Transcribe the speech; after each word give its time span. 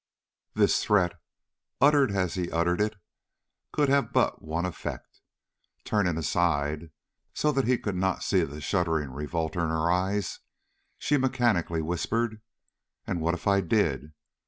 This 0.55 0.83
threat, 0.83 1.13
uttered 1.79 2.09
as 2.09 2.33
he 2.33 2.49
uttered 2.49 2.81
it, 2.81 2.95
could 3.71 3.87
have 3.89 4.11
but 4.11 4.41
one 4.41 4.65
effect. 4.65 5.21
Turning 5.83 6.17
aside, 6.17 6.89
so 7.35 7.51
that 7.51 7.67
he 7.67 7.79
should 7.79 7.95
not 7.95 8.23
see 8.23 8.41
the 8.43 8.61
shuddering 8.61 9.11
revolt 9.11 9.55
in 9.55 9.69
her 9.69 9.91
eyes, 9.91 10.39
she 10.97 11.17
mechanically 11.17 11.83
whispered: 11.83 12.41
"And 13.05 13.21
what 13.21 13.35
if 13.35 13.45
I 13.45 13.61
did? 13.61 14.13